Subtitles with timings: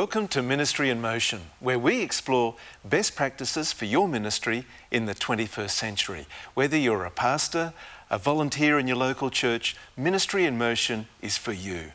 [0.00, 5.14] Welcome to Ministry in Motion, where we explore best practices for your ministry in the
[5.14, 6.26] 21st century.
[6.54, 7.74] Whether you're a pastor,
[8.08, 11.90] a volunteer in your local church, Ministry in Motion is for you.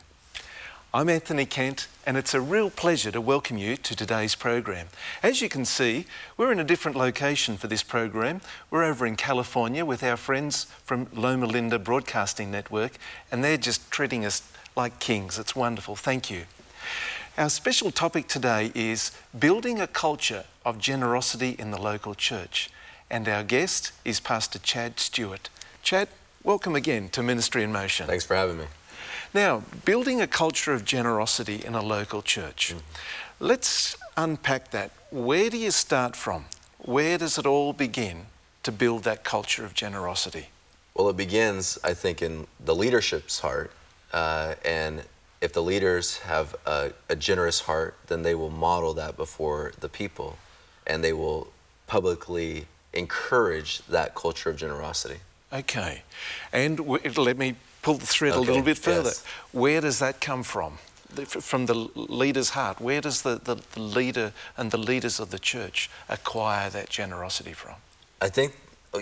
[0.94, 4.86] I'm Anthony Kent, and it's a real pleasure to welcome you to today's program.
[5.20, 8.40] As you can see, we're in a different location for this program.
[8.70, 12.98] We're over in California with our friends from Loma Linda Broadcasting Network,
[13.32, 15.40] and they're just treating us like kings.
[15.40, 15.96] It's wonderful.
[15.96, 16.44] Thank you.
[17.38, 22.70] Our special topic today is building a culture of generosity in the local church.
[23.10, 25.50] And our guest is Pastor Chad Stewart.
[25.82, 26.08] Chad,
[26.42, 28.06] welcome again to Ministry in Motion.
[28.06, 28.64] Thanks for having me.
[29.34, 32.70] Now, building a culture of generosity in a local church.
[32.70, 33.44] Mm-hmm.
[33.44, 34.92] Let's unpack that.
[35.10, 36.46] Where do you start from?
[36.78, 38.28] Where does it all begin
[38.62, 40.46] to build that culture of generosity?
[40.94, 43.72] Well, it begins, I think, in the leadership's heart.
[44.10, 45.02] Uh, and
[45.46, 49.88] if the leaders have a, a, generous heart, then they will model that before the
[49.88, 50.38] people
[50.88, 51.46] and they will
[51.86, 55.20] publicly encourage that culture of generosity.
[55.52, 56.02] Okay.
[56.52, 58.40] And w- let me pull the thread okay.
[58.40, 59.10] a little bit further.
[59.10, 59.24] Yes.
[59.52, 60.78] Where does that come from?
[61.26, 62.80] From the leader's heart.
[62.80, 67.52] Where does the, the, the leader and the leaders of the church acquire that generosity
[67.52, 67.76] from?
[68.20, 68.52] I think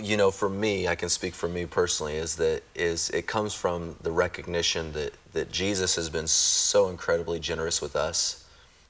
[0.01, 3.53] you know, for me, I can speak for me personally, is that is it comes
[3.53, 8.45] from the recognition that that Jesus has been so incredibly generous with us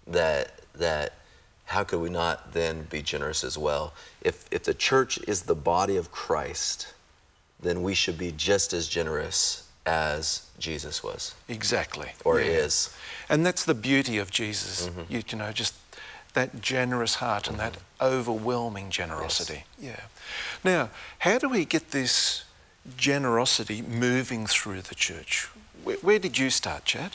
[0.06, 1.14] that that
[1.66, 3.94] how could we not then be generous as well?
[4.22, 6.94] If if the church is the body of Christ,
[7.60, 11.34] then we should be just as generous as Jesus was.
[11.50, 12.12] Exactly.
[12.24, 12.66] Or yeah.
[12.66, 12.96] is.
[13.28, 14.88] And that's the beauty of Jesus.
[14.88, 15.14] Mm-hmm.
[15.14, 15.74] You, you know, just
[16.34, 19.64] that generous heart and that overwhelming generosity.
[19.80, 19.98] Yes.
[19.98, 20.72] Yeah.
[20.72, 22.44] Now, how do we get this
[22.98, 25.50] generosity moving through the church?
[25.86, 27.12] Where, where did you start, Chad?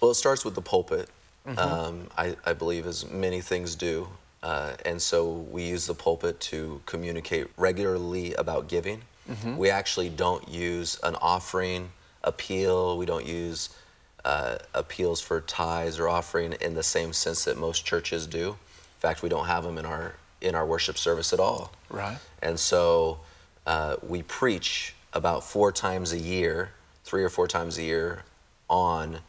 [0.00, 1.10] Well, it starts with the pulpit.
[1.46, 1.58] Mm-hmm.
[1.58, 4.08] Um, I, I, believe, as many things do.
[4.42, 9.02] Uh, and so we use the pulpit to communicate regularly about giving.
[9.28, 9.56] Mm-hmm.
[9.56, 11.90] We actually don't use an offering
[12.22, 12.96] appeal.
[12.96, 13.70] We don't use
[14.24, 18.50] uh, appeals for tithes or offering in the same sense that most churches do.
[18.50, 21.72] In fact, we don't have them in our in our worship service at all.
[21.88, 22.18] Right.
[22.42, 23.20] And so
[23.66, 26.70] uh, we preach about four times a year,
[27.06, 28.24] three or four times a year,
[28.68, 29.20] on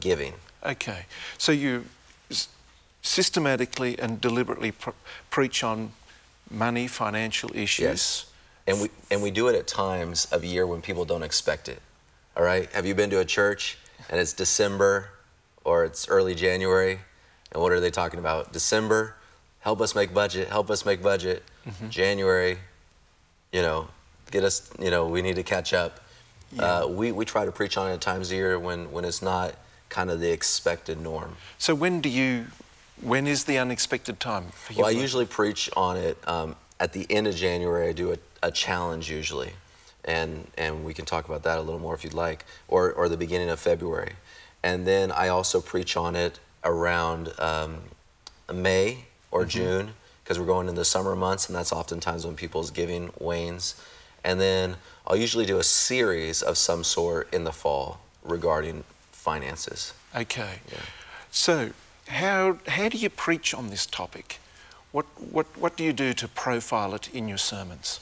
[0.00, 0.34] giving.
[0.64, 1.04] Okay.
[1.38, 1.84] So you
[3.02, 4.90] systematically and deliberately pr-
[5.30, 5.92] preach on
[6.50, 7.84] money, financial issues.
[7.84, 8.26] Yes.
[8.66, 11.80] And we and we do it at times of year when people don't expect it.
[12.36, 12.70] All right.
[12.72, 13.78] Have you been to a church
[14.08, 15.10] and it's December
[15.64, 16.98] or it's early January.
[17.52, 18.52] And what are they talking about?
[18.52, 19.14] December,
[19.60, 21.42] help us make budget, help us make budget.
[21.66, 21.88] Mm-hmm.
[21.88, 22.58] January,
[23.52, 23.88] you know,
[24.30, 26.00] get us, you know, we need to catch up.
[26.52, 26.62] Yeah.
[26.62, 29.22] Uh, we, we try to preach on it at times a year when, when it's
[29.22, 29.54] not
[29.88, 31.36] kind of the expected norm.
[31.58, 32.46] So when do you,
[33.00, 34.80] when is the unexpected time for you?
[34.80, 37.88] Well, I usually preach on it um, at the end of January.
[37.88, 39.52] I do a, a challenge usually
[40.04, 43.08] and and we can talk about that a little more if you'd like, or or
[43.08, 44.12] the beginning of February,
[44.62, 47.78] and then I also preach on it around um,
[48.52, 49.48] May or mm-hmm.
[49.48, 49.90] June
[50.24, 53.80] because we're going into the summer months, and that's oftentimes when people's giving wanes,
[54.24, 54.76] and then
[55.06, 59.92] I'll usually do a series of some sort in the fall regarding finances.
[60.14, 60.78] Okay, yeah.
[61.30, 61.70] so
[62.08, 64.38] how how do you preach on this topic?
[64.92, 68.00] What what what do you do to profile it in your sermons?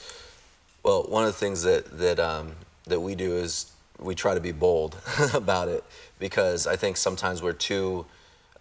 [0.83, 2.53] Well, one of the things that that um,
[2.87, 4.97] that we do is we try to be bold
[5.33, 5.83] about it
[6.19, 8.05] because I think sometimes we're too.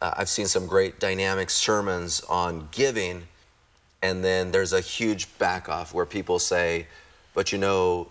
[0.01, 3.27] Uh, I've seen some great dynamic sermons on giving,
[4.01, 6.87] and then there's a huge back off where people say,
[7.39, 8.09] "But you know,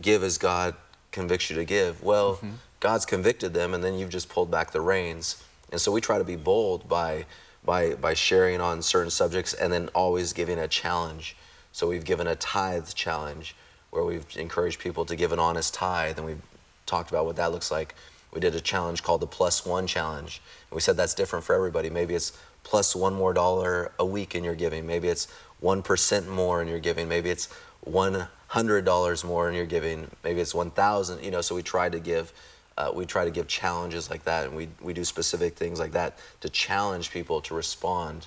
[0.00, 0.74] give as God
[1.10, 2.56] convicts you to give." Well, mm-hmm.
[2.80, 5.42] God's convicted them, and then you've just pulled back the reins.
[5.72, 7.26] And so we try to be bold by
[7.64, 11.36] by by sharing on certain subjects, and then always giving a challenge
[11.76, 13.54] so we've given a tithe challenge
[13.90, 16.40] where we've encouraged people to give an honest tithe, and we've
[16.86, 17.94] talked about what that looks like.
[18.32, 20.40] We did a challenge called the plus one challenge.
[20.70, 21.90] And we said that's different for everybody.
[21.90, 22.32] Maybe it's
[22.62, 24.86] plus one more dollar a week in your giving.
[24.86, 25.28] Maybe it's
[25.62, 27.10] 1% more in your giving.
[27.10, 27.50] Maybe it's
[27.88, 30.10] $100 more in your giving.
[30.24, 32.32] Maybe it's 1,000, you know, so we try to give
[32.78, 35.92] uh, we try to give challenges like that and we, we do specific things like
[35.92, 38.26] that to challenge people to respond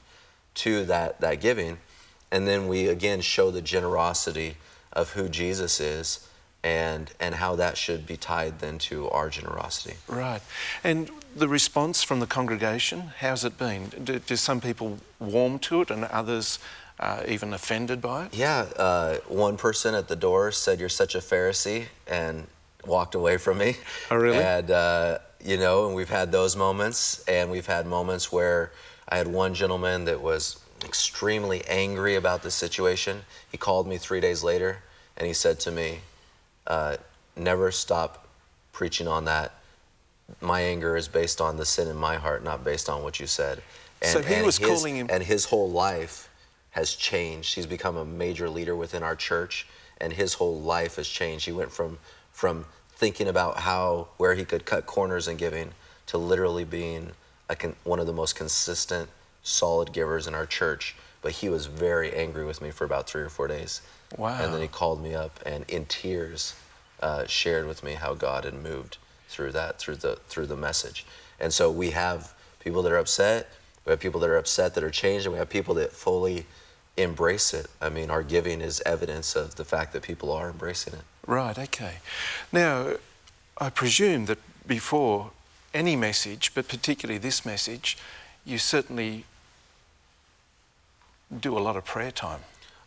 [0.55, 1.77] to that, that giving
[2.31, 4.57] and then we again show the generosity
[4.93, 6.27] of who Jesus is
[6.63, 9.95] and and how that should be tied then to our generosity.
[10.07, 10.41] Right.
[10.83, 13.87] And the response from the congregation, how's it been?
[14.03, 16.59] Do, do some people warm to it and others
[16.99, 18.35] uh, even offended by it?
[18.35, 18.65] Yeah.
[18.75, 22.47] Uh, one person at the door said, You're such a Pharisee, and
[22.85, 23.77] walked away from me.
[24.11, 24.37] Oh, really?
[24.37, 28.71] And uh, you know, and we've had those moments, and we've had moments where
[29.07, 33.21] I had one gentleman that was extremely angry about the situation.
[33.51, 34.79] He called me three days later,
[35.17, 35.99] and he said to me,
[36.67, 36.97] uh,
[37.35, 38.27] "Never stop
[38.73, 39.53] preaching on that.
[40.41, 43.27] My anger is based on the sin in my heart, not based on what you
[43.27, 43.61] said."
[44.01, 46.28] And, So he was his, calling him- and his whole life
[46.71, 47.55] has changed.
[47.55, 49.67] He's become a major leader within our church,
[49.99, 51.45] and his whole life has changed.
[51.45, 51.99] He went from
[52.31, 55.71] from thinking about how where he could cut corners in giving
[56.07, 57.11] to literally being
[57.49, 59.09] a con, one of the most consistent,
[59.43, 60.95] solid givers in our church.
[61.21, 63.81] But he was very angry with me for about three or four days.
[64.17, 64.41] Wow.
[64.41, 66.55] And then he called me up and in tears
[67.01, 71.05] uh, shared with me how God had moved through that, through the through the message.
[71.39, 73.49] And so we have people that are upset.
[73.89, 76.45] We have people that are upset that are changed, and we have people that fully
[76.95, 77.65] embrace it.
[77.81, 80.99] I mean, our giving is evidence of the fact that people are embracing it.
[81.25, 81.95] Right, okay.
[82.51, 82.97] Now,
[83.57, 84.37] I presume that
[84.67, 85.31] before
[85.73, 87.97] any message, but particularly this message,
[88.45, 89.25] you certainly
[91.35, 92.41] do a lot of prayer time.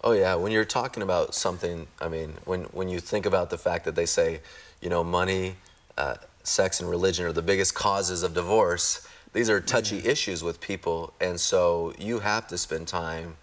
[0.05, 3.59] Oh yeah, when you're talking about something, I mean, when when you think about the
[3.59, 4.39] fact that they say,
[4.81, 5.57] you know, money,
[5.99, 6.15] uh,
[6.45, 9.09] sex, and religion are the biggest causes of divorce.
[9.33, 13.37] These are touchy issues with people, and so you have to spend time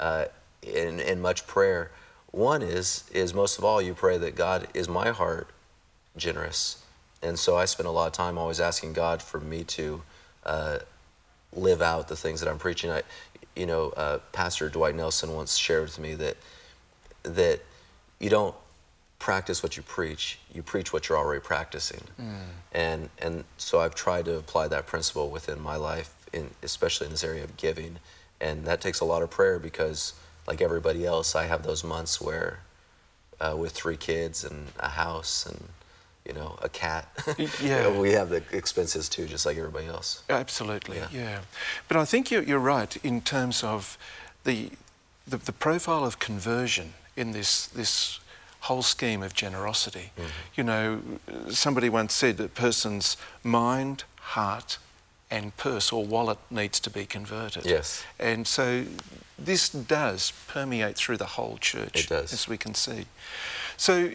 [0.00, 0.26] uh,
[0.62, 1.90] in in much prayer.
[2.30, 5.48] One is is most of all you pray that God is my heart
[6.16, 6.82] generous,
[7.22, 10.02] and so I spend a lot of time always asking God for me to.
[10.44, 10.78] Uh,
[11.56, 12.90] live out the things that I'm preaching.
[12.90, 13.02] I,
[13.56, 16.36] you know, uh, Pastor Dwight Nelson once shared with me that
[17.22, 17.60] that
[18.18, 18.54] you don't
[19.24, 22.02] practice what you preach; you preach what you're already practicing.
[22.72, 27.10] And and so I've tried to apply that principle within my life, in especially in
[27.12, 27.92] this area of giving,
[28.38, 30.12] and that takes a lot of prayer because,
[30.46, 32.58] like everybody else, I have those months where,
[33.40, 35.68] uh, with three kids and a house and
[36.26, 37.08] you know a cat,
[37.62, 37.88] yeah.
[37.98, 40.22] we have the expenses too, just like everybody else.
[40.28, 41.08] Absolutely, yeah.
[41.12, 41.38] Yeah.
[41.88, 43.96] But I think you're, you're right in terms of
[44.44, 44.70] the,
[45.26, 48.20] the, the profile of conversion in this, this
[48.64, 50.10] whole scheme of generosity.
[50.16, 50.28] Mm-hmm.
[50.54, 51.00] You know,
[51.50, 54.78] somebody once said that a person's mind, heart,
[55.30, 57.66] and purse or wallet needs to be converted.
[57.66, 58.04] Yes.
[58.18, 58.84] And so
[59.38, 62.32] this does permeate through the whole church, It does.
[62.32, 63.04] as we can see.
[63.76, 64.10] So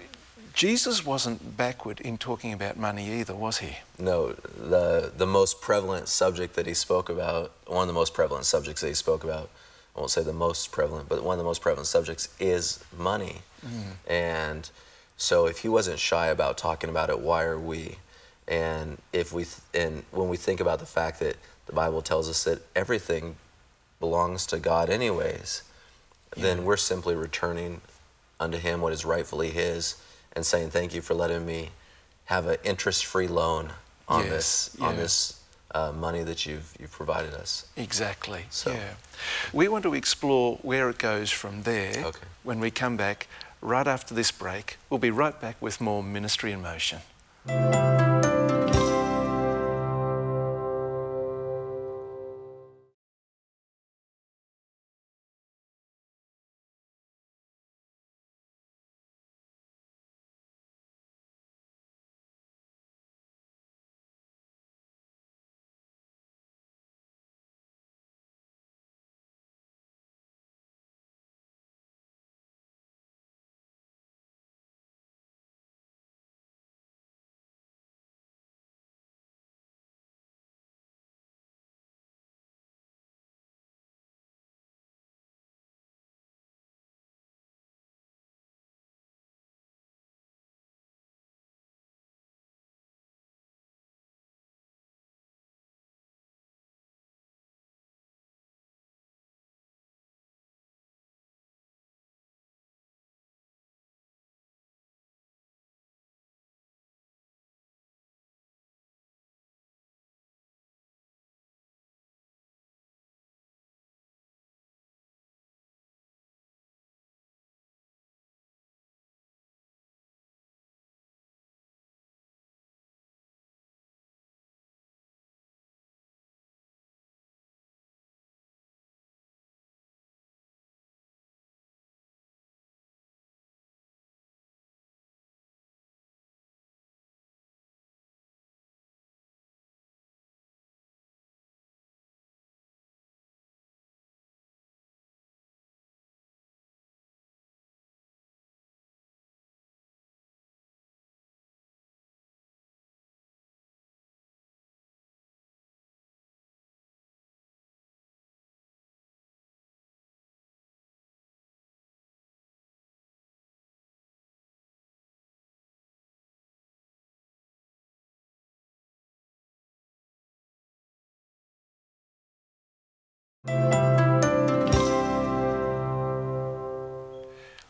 [0.53, 3.77] Jesus wasn't backward in talking about money either, was he?
[3.97, 8.45] No, the the most prevalent subject that he spoke about, one of the most prevalent
[8.45, 9.49] subjects that he spoke about,
[9.95, 13.41] I won't say the most prevalent, but one of the most prevalent subjects is money.
[13.65, 14.11] Mm-hmm.
[14.11, 14.69] And
[15.17, 17.97] so if he wasn't shy about talking about it, why are we?
[18.47, 22.29] And if we th- and when we think about the fact that the Bible tells
[22.29, 23.35] us that everything
[23.99, 25.63] belongs to God anyways,
[26.35, 27.81] then we're simply returning
[28.39, 29.95] unto him what is rightfully his
[30.33, 31.69] and saying thank you for letting me
[32.25, 33.71] have an interest-free loan
[34.07, 35.38] on Yes, this on this
[35.75, 37.65] uh, money that you've you've provided us.
[37.75, 38.45] Exactly.
[38.49, 38.93] So- Yeah.
[39.53, 42.25] We want to explore where it goes from there Okay.
[42.43, 43.27] when we come back
[43.61, 44.77] right after this break.
[44.89, 46.99] We'll be right back with more Ministry in Motion.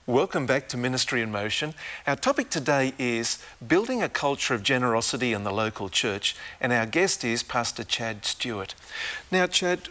[0.09, 1.75] Welcome back to Ministry in Motion.
[2.07, 3.37] Our topic today is
[3.67, 8.25] building a culture of generosity in the local church, and our guest is Pastor Chad
[8.25, 8.73] Stewart.
[9.31, 9.89] Now, Chad,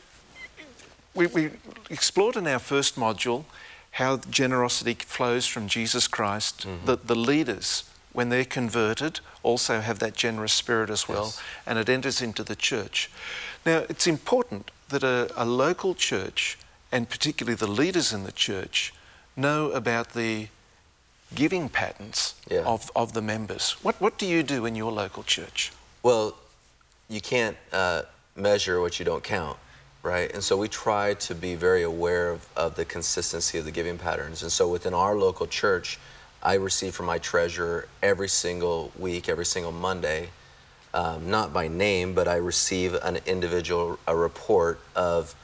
[1.14, 1.50] we, we
[1.88, 3.44] explored in our first module
[3.92, 6.66] how generosity flows from Jesus Christ.
[6.66, 6.87] Mm-hmm.
[6.87, 11.42] The, the leaders, when they're converted, also have that generous spirit as well, Yes.
[11.64, 13.08] and it enters into the church.
[13.64, 16.58] Now, it's important that a, a local church,
[16.90, 18.92] and particularly the leaders in the church,
[19.38, 20.49] know about the
[21.35, 22.62] giving patterns Yeah.
[22.64, 23.73] of, of the members.
[23.83, 25.73] What, what do you do in your local church?
[26.02, 26.35] Well,
[27.09, 28.02] you can't uh,
[28.37, 29.59] measure what you don't count,
[30.02, 30.33] right?
[30.33, 33.99] And so we try to be very aware of, of the consistency of the giving
[33.99, 34.42] patterns.
[34.42, 35.99] And so within our local church,
[36.42, 40.30] I receive from my treasurer every single week, every single Monday,
[40.95, 45.35] um, not by name, but I receive an individual a report of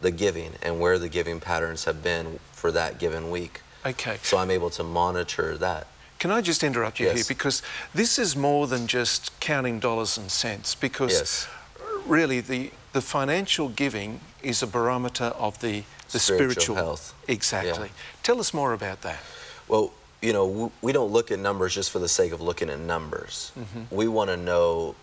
[0.00, 3.62] the giving and where the giving patterns have been for that given week.
[3.84, 4.18] Okay.
[4.22, 5.86] So I'm able to monitor that.
[6.18, 7.24] Can I just interrupt you here?
[7.28, 7.62] Because
[7.94, 11.48] this is more than just counting dollars and cents, because Yes.
[12.06, 17.14] really the, the financial giving is a barometer of the, the Spiritual spiritual, health.
[17.28, 17.88] Exactly.
[17.88, 18.22] Yeah.
[18.24, 19.20] Tell us more about that.
[19.68, 22.80] Well, you know, we don't look at numbers just for the sake of looking at
[22.80, 23.52] numbers.
[23.56, 23.94] Mm-hmm.
[23.94, 24.96] We want to know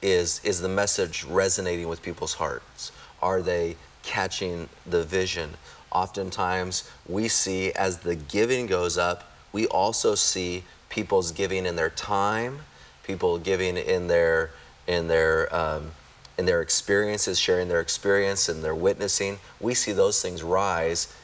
[0.00, 2.90] is is the message resonating with people's hearts?
[3.20, 5.50] Are they catching the vision?
[5.90, 11.90] Oftentimes, we see as the giving goes up, we also see people's giving in their
[11.90, 12.60] time,
[13.02, 14.50] people giving in their
[14.86, 15.92] in their um,
[16.38, 19.38] in their experiences, sharing their experience and their witnessing.
[19.60, 21.14] We see those things rise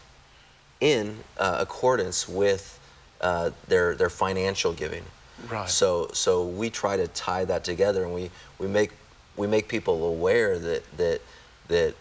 [0.81, 2.79] in uh, accordance with
[3.21, 5.05] uh, their their financial giving.
[5.49, 5.69] Right.
[5.69, 8.91] So so we try to tie that together, and we we make
[9.37, 11.21] we make people aware that that
[11.69, 11.95] that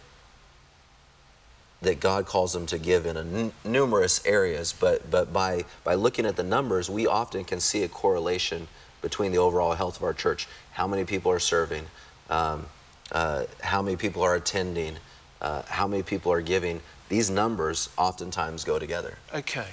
[1.82, 5.96] that God calls them to give in a n- numerous areas, but but by by
[5.96, 8.68] looking at the numbers, we often can see a correlation
[9.02, 10.48] between the overall health of our church.
[10.72, 11.86] How many people are serving?
[12.30, 12.66] Um,
[13.12, 14.98] uh, how many people are attending?
[15.40, 16.82] Uh, how many people are giving?
[17.10, 19.18] These numbers oftentimes go together.
[19.34, 19.68] Okay.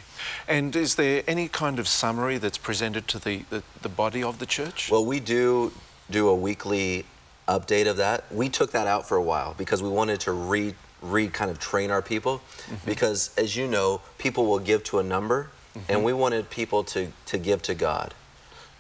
[0.46, 4.38] And is there any kind of summary that's presented to the, the, the body of
[4.38, 4.88] the church?
[4.90, 5.72] Well, we do
[6.10, 7.06] do a weekly
[7.48, 8.32] update of that.
[8.32, 11.58] We took that out for a while because we wanted to re re kind of
[11.58, 12.86] train our people mm-hmm.
[12.86, 15.92] because as you know, people will give to a number mm-hmm.
[15.92, 18.14] and we wanted people to to give to God.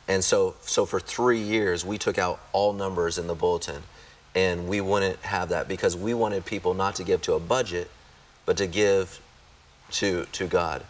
[0.08, 3.82] And so so for 3 years we took out all numbers in the bulletin
[4.34, 7.90] and we wouldn't have that because we wanted people not to give to a budget
[8.46, 9.20] but to give
[9.92, 10.82] to to God.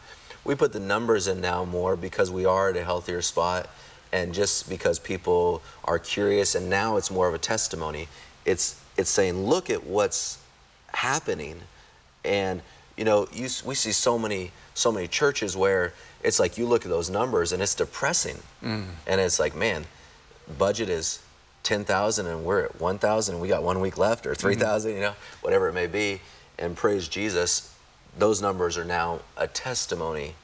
[0.45, 3.69] We put the numbers in now more because we are at a healthier spot
[4.13, 8.09] and just because people are curious and now it's more of a testimony.
[8.45, 10.39] It's it's saying look at what's
[10.95, 11.61] happening.
[12.25, 12.63] And
[12.97, 16.85] you know you, we see so many so many churches where it's like you look
[16.85, 18.39] at those numbers and it's depressing.
[18.63, 18.87] Mm.
[19.07, 19.85] And it's like man
[20.59, 21.21] budget is
[21.63, 24.41] 10,000 and we're at 1,000 and we got one week left or mm-hmm.
[24.41, 26.21] 3,000 you know whatever it may be.
[26.59, 27.75] And praise Jesus
[28.19, 30.35] those numbers are now a testimony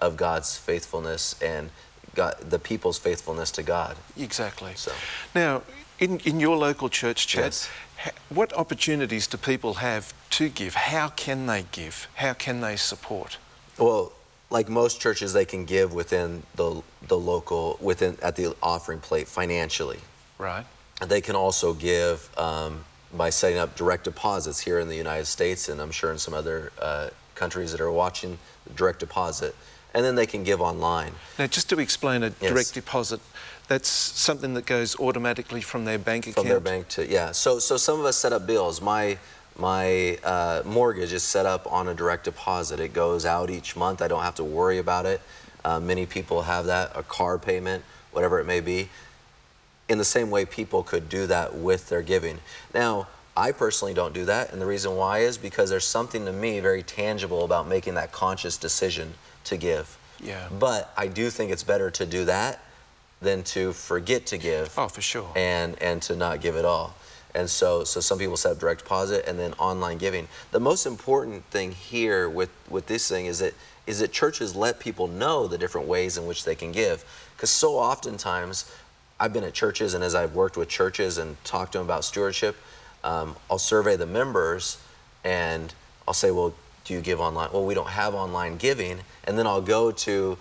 [0.00, 1.70] of God's faithfulness and
[2.14, 3.96] God, the people's faithfulness to God.
[4.18, 4.72] Exactly.
[4.74, 4.92] So-
[5.34, 5.62] Now,
[6.00, 7.68] in, in your local church, Chad, Yes.
[7.98, 10.74] ha- what opportunities do people have to give?
[10.74, 12.08] How can they give?
[12.14, 13.38] How can they support?
[13.78, 14.12] Well,
[14.48, 19.28] like most churches, they can give within the the local within at the offering plate
[19.28, 20.00] financially.
[20.38, 20.64] Right.
[21.06, 25.68] They can also give um, by setting up direct deposits here in the United States,
[25.68, 28.38] and I'm sure in some other uh, countries that are watching
[28.76, 29.54] direct deposit,
[29.94, 31.12] and then they can give online.
[31.38, 32.50] Now, just to explain a Yes.
[32.52, 33.20] direct deposit,
[33.68, 36.36] that's something that goes automatically from their bank account.
[36.36, 37.32] from their bank to yeah.
[37.32, 38.80] So so some of us set up bills.
[38.80, 39.18] My
[39.56, 42.80] my uh, mortgage is set up on a direct deposit.
[42.80, 44.00] It goes out each month.
[44.02, 45.20] I don't have to worry about it.
[45.64, 48.88] Uh, many people have that a car payment, whatever it may be.
[49.88, 52.38] In the same way, people could do that with their giving.
[52.74, 53.08] Now.
[53.36, 56.58] I personally don't do that, and the reason why is because there's something to me
[56.58, 59.96] very tangible about making that conscious decision to give.
[60.22, 60.48] Yeah.
[60.58, 62.60] But I do think it's better to do that
[63.20, 65.30] than to forget to give Oh, for sure.
[65.36, 66.94] and and to not give at all.
[67.34, 70.28] And so so some people set up direct deposit and then online giving.
[70.50, 73.54] The most important thing here with with this thing is that
[73.86, 77.04] is that churches let people know the different ways in which they can give.
[77.36, 78.70] Because so oftentimes
[79.18, 82.04] I've been at churches and as I've worked with churches and talked to them about
[82.04, 82.56] stewardship,
[83.04, 84.78] um, I'll survey the members
[85.24, 85.72] and
[86.08, 86.54] I'll say, well,
[86.90, 87.50] do you give online?
[87.52, 88.98] Well, we don't have online giving.
[89.22, 90.36] And then I'll go to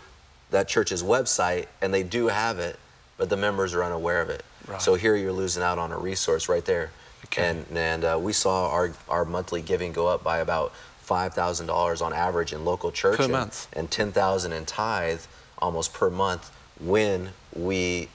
[0.50, 2.80] that church's website and they do have it,
[3.18, 4.44] but the members are unaware of it.
[4.68, 4.82] Right.
[4.82, 6.90] So here you're losing out on a resource right there.
[7.26, 7.50] Okay.
[7.50, 10.74] And and uh, we saw our our monthly giving go up by about
[11.08, 13.68] $5,000 on average in local church Per and, month.
[13.74, 15.22] and 10,000 in tithe
[15.60, 18.10] almost per month when we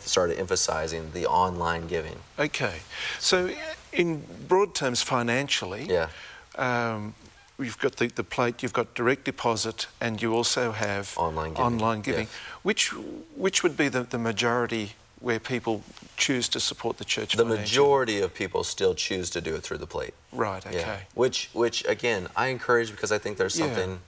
[0.00, 2.16] started emphasizing the online giving.
[2.38, 2.80] Okay.
[3.18, 3.50] So,
[3.92, 6.08] in broad terms, financially, Yeah.
[6.56, 7.14] um,
[7.58, 11.64] you've got the, the plate, you've got direct deposit, and you also have Online giving,
[11.64, 12.26] Online giving.
[12.26, 12.34] yes.
[12.62, 12.88] Which,
[13.36, 15.82] which would be the, the majority where people
[16.16, 19.78] choose to support the church The majority of people still choose to do it through
[19.78, 20.14] the plate.
[20.32, 20.76] Right, okay.
[20.78, 20.98] Yeah.
[21.14, 23.66] Which, which again, I encourage because I think there's Yeah.
[23.66, 24.00] something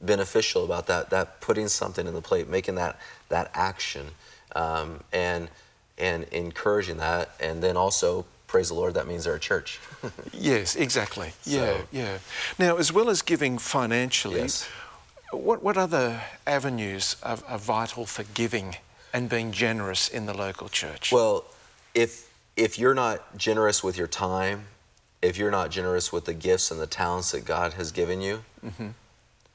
[0.00, 1.10] beneficial about that.
[1.10, 2.98] That putting something in the plate, making that
[3.28, 4.08] that action,
[4.54, 5.48] um, and
[5.98, 8.94] and encouraging that, and then also praise the Lord.
[8.94, 9.80] That means they're a church.
[10.32, 11.32] Yes, exactly.
[11.44, 12.18] Yeah, So- yeah.
[12.58, 14.68] Now, as well as giving financially, Yes.
[15.32, 18.76] what, what other avenues are, are vital for giving
[19.12, 21.10] and being generous in the local church?
[21.12, 21.44] Well,
[21.94, 22.26] if
[22.56, 24.64] if you're not generous with your time,
[25.20, 28.44] if you're not generous with the gifts and the talents that God has given you,
[28.64, 28.88] mm-hmm.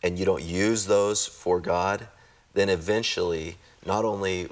[0.03, 2.07] and you don't use those for God,
[2.53, 4.49] then eventually, not only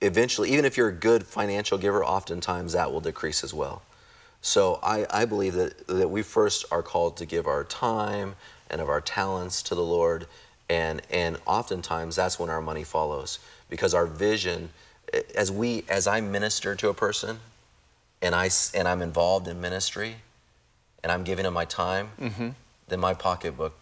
[0.00, 3.82] eventually, even if you're a good financial giver, oftentimes that will decrease as well.
[4.42, 8.36] So I, I believe that, that we first are called to give our time
[8.70, 10.26] and of our talents to the Lord,
[10.68, 14.70] and and oftentimes that's when our money follows because our vision,
[15.34, 17.40] as we as I minister to a person,
[18.22, 20.16] and I, and I'm involved in ministry,
[21.02, 22.50] and I'm giving them my time, mm-hmm.
[22.88, 23.74] then my pocketbook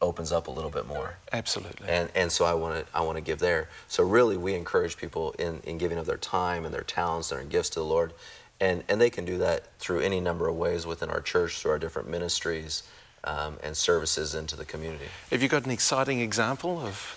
[0.00, 1.88] opens up a little bit more Absolutely.
[1.88, 3.68] and and so I want to I want to give there.
[3.88, 7.40] So really, we encourage people in in giving of their time and their talents and
[7.40, 8.12] their gifts to the Lord,
[8.60, 11.72] and and they can do that through any number of ways within our church, through
[11.72, 12.82] our different ministries
[13.24, 15.06] um, and services into the community.
[15.30, 17.16] Have you got an exciting example of?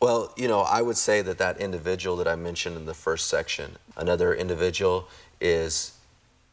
[0.00, 3.28] Well, you know, I would say that that individual that I mentioned in the first
[3.28, 5.08] section, another individual
[5.40, 5.96] is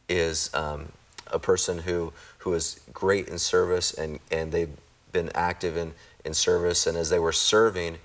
[0.08, 0.92] is um,
[1.28, 4.70] a person who who is great in service and and they've
[5.12, 5.94] been active in
[6.24, 7.98] in service and as they were serving,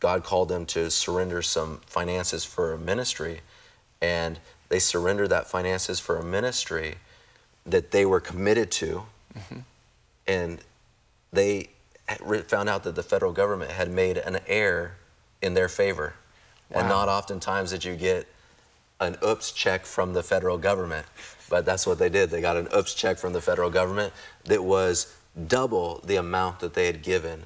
[0.00, 3.40] God called them to surrender some finances for a ministry,
[4.00, 6.96] and they surrendered that finances for a ministry
[7.66, 9.02] that they were committed to,
[9.36, 9.58] mm-hmm.
[10.26, 10.60] and
[11.32, 11.68] they
[12.46, 14.92] found out that the federal government had made an error
[15.42, 16.14] in their favor.
[16.70, 17.06] And Wow.
[17.06, 18.26] not oftentimes did you get
[19.00, 21.06] an oops check from the federal government,
[21.48, 22.30] but that's what they did.
[22.30, 24.12] They got an oops check from the federal government
[24.44, 25.14] that was
[25.46, 27.44] double the amount that they had given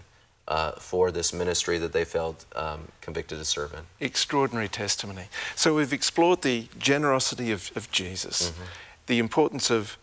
[0.49, 3.81] uh, for this ministry that they felt um, convicted to serve in.
[4.01, 5.27] Extraordinary testimony.
[5.55, 8.53] So we've explored the generosity of, of Jesus,
[9.07, 9.97] the importance of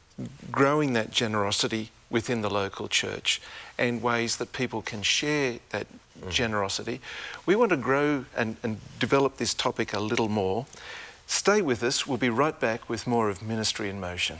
[0.51, 3.41] growing that generosity within the local church,
[3.77, 5.87] and ways that people can share that
[6.29, 6.99] generosity.
[7.45, 10.65] We want to grow and, and develop this topic a little more.
[11.27, 12.07] Stay with us.
[12.07, 14.39] We'll be right back with more of Ministry in Motion.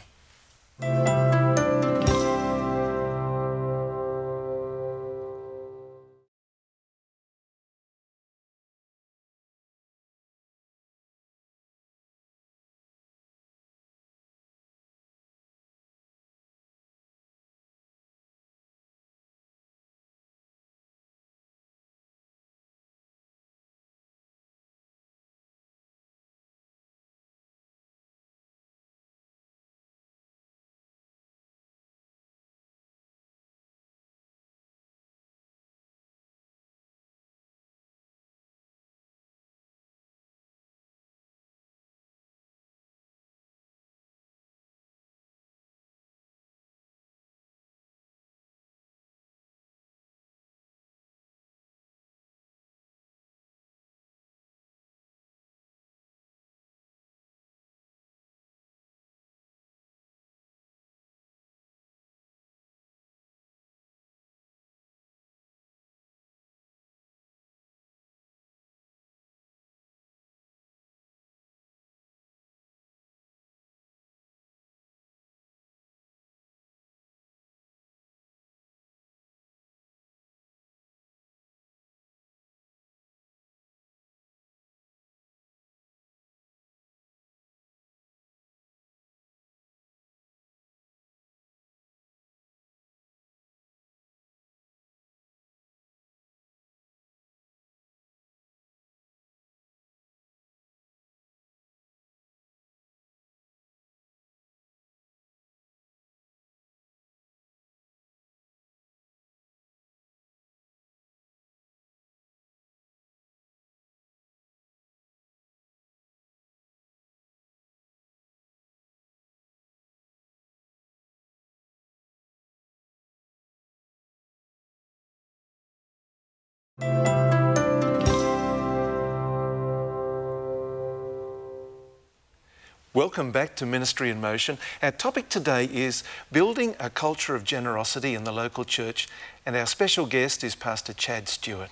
[133.00, 134.58] Welcome back to Ministry in Motion.
[134.84, 139.08] Our topic today is building a culture of generosity in the local church,
[139.46, 141.70] and our special guest is Pastor Chad Stewart.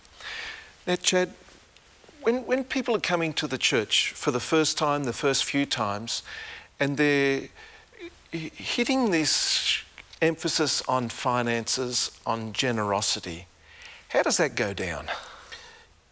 [0.87, 1.33] Now, Chad,
[2.21, 5.65] when, when people are coming to the church for the first time, the first few
[5.65, 6.23] times,
[6.79, 7.49] and they're
[8.31, 9.83] hitting this
[10.21, 13.47] emphasis on finances, on generosity,
[14.11, 15.07] how does that go down?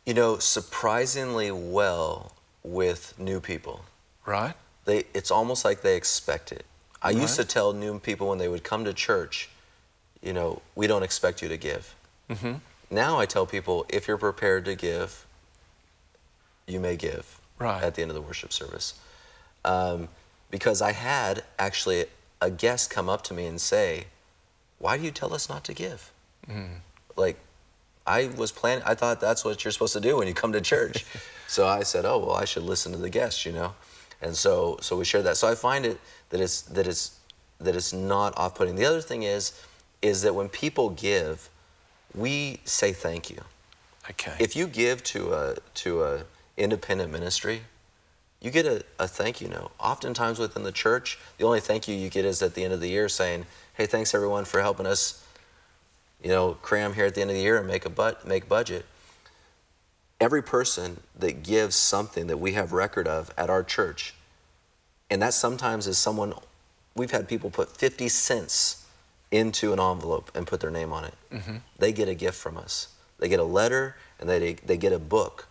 [0.05, 3.85] You know, surprisingly well with new people.
[4.25, 4.55] Right?
[4.85, 6.65] They it's almost like they expect it.
[7.01, 7.17] I Right.
[7.21, 9.49] used to tell new people when they would come to church,
[10.21, 11.93] you know, we don't expect you to give.
[12.29, 12.53] Mm-hmm.
[12.89, 15.25] Now I tell people if you're prepared to give,
[16.67, 17.83] you may give Right.
[17.83, 18.95] at the end of the worship service.
[19.63, 20.09] Um,
[20.51, 22.05] because I had actually
[22.41, 24.07] a guest come up to me and say,
[24.79, 26.11] "Why do you tell us not to give?"
[26.49, 26.79] Mm.
[27.15, 27.37] Like,
[28.05, 28.83] I was planning.
[28.85, 31.05] I thought that's what you're supposed to do when you come to church.
[31.47, 33.73] so I said, "Oh well, I should listen to the guest, you know.
[34.21, 35.37] And so, so we share that.
[35.37, 35.99] So I find it
[36.29, 37.19] that it's that it's
[37.59, 38.75] that it's not off-putting.
[38.75, 39.61] The other thing is,
[40.01, 41.49] is that when people give,
[42.13, 43.41] we say thank you.
[44.09, 44.33] Okay.
[44.39, 46.23] If you give to a to a
[46.57, 47.61] independent ministry,
[48.41, 49.71] you get a, a thank you note.
[49.79, 52.81] Oftentimes within the church, the only thank you you get is at the end of
[52.81, 55.25] the year saying, "Hey, thanks everyone for helping us,
[56.21, 58.47] you know, cram here at the end of the year and make a but make
[58.47, 58.85] budget."
[60.19, 64.13] Every person that gives something that we have record of at our church,
[65.09, 66.33] and that sometimes is someone
[66.95, 68.85] we've had people put 50 cents
[69.31, 71.13] into an envelope and put their name on it.
[71.31, 71.55] Mm-hmm.
[71.77, 72.87] They get a gift from us.
[73.19, 75.47] They get a letter and they they get a book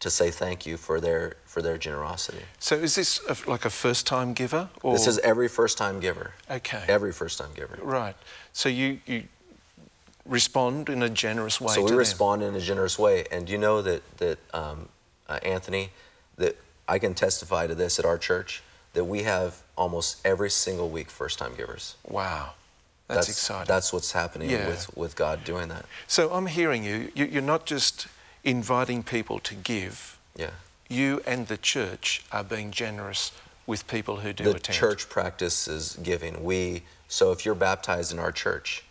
[0.00, 2.42] to say thank you for their for their generosity.
[2.58, 6.34] so is this a, like a first-time giver, or This is every first time giver.
[6.50, 6.84] okay?
[6.86, 7.78] Every first time giver.
[7.82, 8.16] Right.
[8.52, 9.24] So you you
[10.28, 11.74] respond in a generous way.
[11.74, 11.98] So we to them.
[11.98, 13.24] respond in a generous way.
[13.30, 14.88] And you know that that um,
[15.28, 15.90] uh, Anthony,
[16.36, 16.56] that
[16.88, 18.62] I can testify to this at our church
[18.92, 21.96] that we have almost every single week first time givers.
[22.08, 22.54] Wow,
[23.08, 23.66] that's, exciting.
[23.68, 24.68] That's what's happening Yeah.
[24.68, 25.84] with with God doing that.
[26.06, 27.12] So I'm hearing you.
[27.14, 27.26] you.
[27.26, 28.08] You're not just
[28.42, 30.18] inviting people to give.
[30.34, 30.50] Yeah.
[30.88, 33.32] You and the church are being generous
[33.66, 34.62] with people who do the attend.
[34.62, 36.42] The church practices giving.
[36.42, 38.82] We so if you're baptized in our church,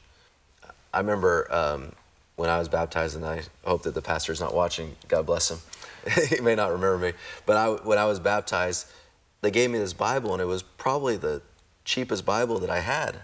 [0.95, 1.91] I remember um,
[2.37, 4.95] when I was baptized, and I hope that the pastor's not watching.
[5.07, 5.59] God bless him.
[6.29, 7.13] he may not remember me,
[7.45, 8.87] but I, when I was baptized,
[9.41, 11.41] they gave me this Bible, and it was probably the
[11.83, 13.17] cheapest Bible that I had.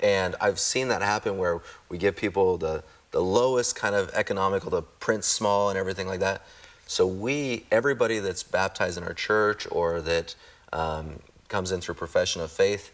[0.00, 4.70] And I've seen that happen where we give people the the lowest kind of economical,
[4.70, 6.42] the print small and everything like that.
[6.86, 10.34] So we, everybody that's baptized in our church or that
[10.72, 12.90] um, comes in through profession of faith,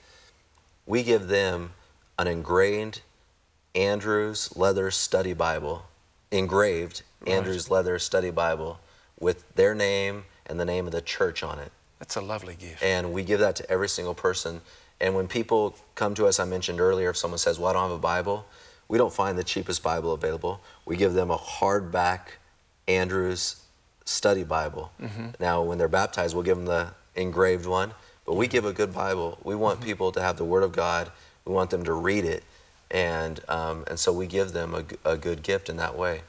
[0.86, 1.70] we give them
[2.18, 3.00] an engraved
[3.74, 5.86] Andrews leather study Bible,
[6.30, 7.34] engraved Right.
[7.34, 8.78] Andrews leather study Bible
[9.18, 12.82] with their name and the name of the church on it That's a lovely gift.
[12.82, 14.60] and we give that to every single person.
[15.00, 17.82] And when people come to us, I mentioned earlier, if someone says, "Well, I don't
[17.82, 18.46] have a Bible,"
[18.88, 20.60] we don't find the cheapest Bible available.
[20.84, 22.20] We give them a hardback
[22.86, 23.56] Andrews
[24.04, 24.90] Study Bible.
[25.00, 25.28] Mm-hmm.
[25.40, 28.92] Now, when they're baptized, we'll give them the engraved one, but we give a good
[28.94, 29.38] Bible.
[29.44, 29.88] We want mm-hmm.
[29.88, 31.12] people to have the Word of God.
[31.44, 32.42] We want them to read it,
[32.90, 36.22] and um, and so we give them a, a good gift in that way.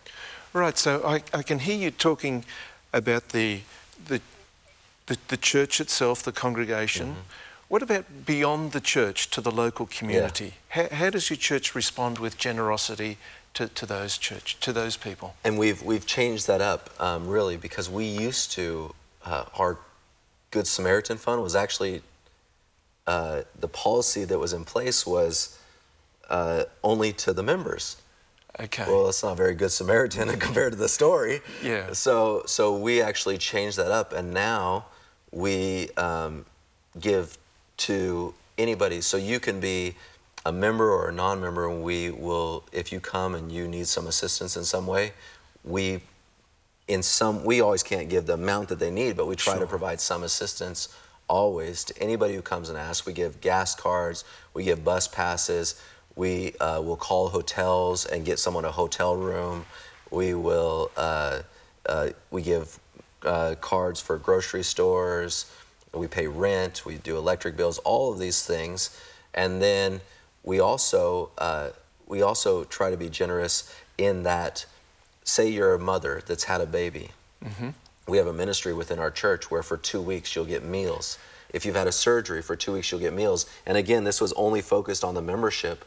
[0.54, 0.78] Right.
[0.78, 2.44] So I, I can hear you talking
[2.94, 3.62] about the
[4.08, 4.22] the
[5.06, 7.08] the, the church itself, the congregation.
[7.08, 7.20] Mm-hmm.
[7.68, 10.56] What about beyond the church to the local community?
[10.70, 13.18] How, how does your church respond with generosity
[13.54, 15.36] to, to those church to those people?
[15.44, 19.78] And we've we've changed that up um, really because we used to uh, our
[20.52, 22.02] Good Samaritan Fund was actually
[23.06, 25.59] uh, the policy that was in place was
[26.30, 27.98] uh, only to the members.
[28.60, 28.86] Okay.
[28.88, 31.42] Well, that's not very good Samaritan compared to the story.
[31.64, 31.94] Yeah.
[31.94, 34.86] So so we actually changed that up, and now
[35.32, 36.46] we um,
[37.00, 37.38] give
[37.78, 39.02] to anybody.
[39.02, 39.96] So you can be
[40.46, 44.08] a member or a non-member, and we will, if you come and you need some
[44.08, 45.14] assistance in some way,
[45.64, 46.02] we
[46.88, 49.62] in some we always can't give the amount that they need, but we try Sure.
[49.62, 50.90] to provide some assistance
[51.28, 53.06] always to anybody who comes and asks.
[53.06, 55.80] We give gas cards, we give bus passes,
[56.20, 59.66] we uh, will call hotels and get someone a hotel room.
[60.12, 61.44] We will uh,
[61.86, 62.78] uh, we give
[63.24, 65.50] uh, cards for grocery stores.
[65.94, 66.86] We pay rent.
[66.86, 67.78] We do electric bills.
[67.80, 69.00] All of these things,
[69.34, 70.02] and then
[70.44, 71.70] we also uh,
[72.06, 74.66] we also try to be generous in that.
[75.24, 77.12] Say you're a mother that's had a baby.
[78.08, 81.18] We have a ministry within our church where for two weeks you'll get meals.
[81.54, 83.46] If you've had a surgery for two weeks, you'll get meals.
[83.66, 85.86] And again, this was only focused on the membership.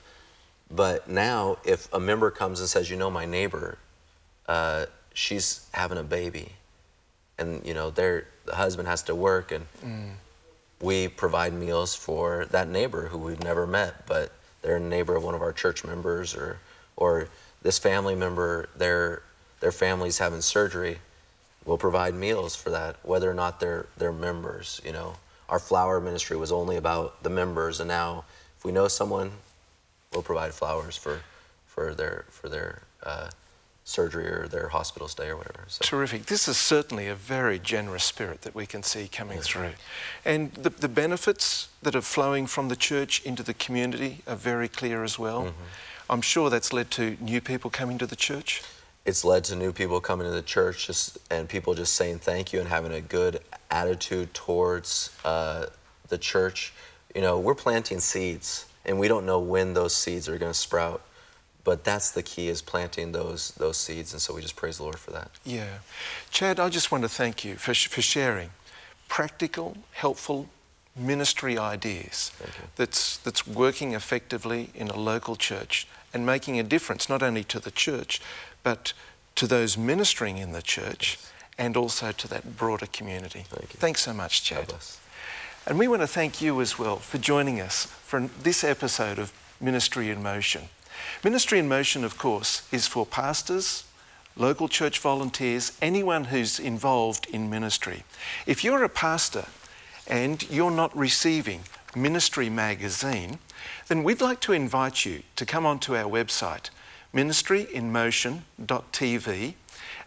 [0.74, 3.76] But now, if a member comes and says, you know, my neighbor,
[4.48, 6.52] uh, she's having a baby,
[7.38, 9.66] and you know, their the husband has to work, and
[10.80, 14.32] we provide meals for that neighbor who we've never met, but
[14.62, 16.58] they're a neighbor of one of our church members, or
[16.96, 17.28] or
[17.62, 19.22] this family member, their
[19.60, 20.98] their family's having surgery.
[21.64, 24.80] We'll provide meals for that, whether or not they're they're members.
[24.84, 25.16] You know,
[25.50, 28.24] our flower ministry was only about the members, and now
[28.58, 29.32] if we know someone,
[30.12, 31.20] we'll provide flowers for
[31.66, 33.30] for their for their uh,
[33.84, 35.64] surgery or their hospital stay or whatever.
[35.68, 35.82] So.
[35.82, 36.26] Terrific.
[36.26, 39.72] This is certainly a very generous spirit that we can see coming through.
[40.24, 44.68] And the, the benefits that are flowing from the church into the community are very
[44.68, 45.42] clear as well.
[45.42, 46.10] Mm-hmm.
[46.10, 48.62] I'm sure that's led to new people coming to the church.
[49.04, 52.52] It's led to new people coming to the church just, and people just saying thank
[52.52, 55.66] you and having a good attitude towards uh,
[56.08, 56.72] the church.
[57.14, 60.58] You know, we're planting seeds and we don't know when those seeds are going to
[60.58, 61.02] sprout
[61.64, 64.82] but that's the key is planting those those seeds and so we just praise the
[64.82, 65.30] lord for that.
[65.44, 65.78] Yeah.
[66.30, 68.50] Chad i just want to thank you for, for sharing
[69.08, 70.48] practical helpful
[70.96, 72.32] ministry ideas
[72.76, 77.58] that's that's working effectively in a local church and making a difference not only to
[77.58, 78.20] the church
[78.62, 78.92] but
[79.34, 81.32] to those ministering in the church yes.
[81.58, 83.44] and also to that broader community.
[83.48, 83.78] Thank you.
[83.78, 84.72] thanks so much chad
[85.66, 89.32] and we want to thank you as well for joining us for this episode of
[89.60, 90.62] ministry in motion
[91.24, 93.84] Ministry in Motion, of course, is for pastors,
[94.36, 98.04] local church volunteers, anyone who's involved in ministry.
[98.46, 99.46] If you're a pastor
[100.06, 101.62] and you're not receiving
[101.94, 103.38] Ministry Magazine,
[103.88, 106.70] then we'd like to invite you to come onto our website,
[107.14, 109.54] ministryinmotion.tv,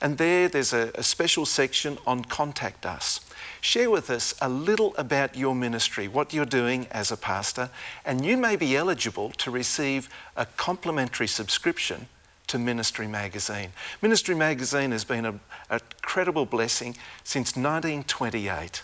[0.06, 3.22] and there there's a, a special section on Contact Us.
[3.60, 7.72] Share with us a little about your ministry, what you're doing as a pastor,
[8.06, 12.08] and you may be eligible to receive a complimentary subscription
[12.46, 13.70] to Ministry Magazine.
[14.00, 15.39] Ministry Magazine has been a,
[15.72, 18.84] a credible blessing since 1928.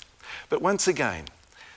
[0.49, 1.25] But once again,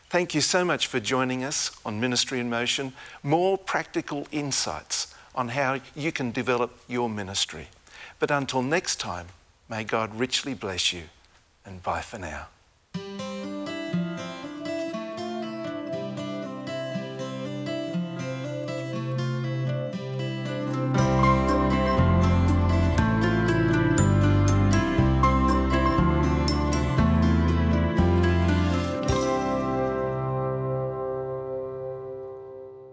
[0.09, 2.95] thank you so much for joining us on Ministry in Motion.
[3.23, 7.69] More practical insights on how you can develop your ministry.
[8.25, 9.27] But until next time,
[9.69, 11.11] may God richly bless you,
[11.67, 12.47] and bye for now.